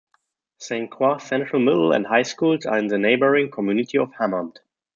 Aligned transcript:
Saint 0.57 0.89
Croix 0.89 1.19
Central 1.19 1.61
Middle 1.61 1.91
and 1.91 2.07
High 2.07 2.23
Schools 2.23 2.65
are 2.65 2.79
in 2.79 2.87
the 2.87 2.97
neighboring 2.97 3.51
community 3.51 3.99
of 3.99 4.11
Hammond. 4.17 4.59